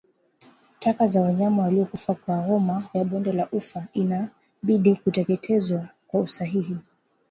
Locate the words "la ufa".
3.31-3.87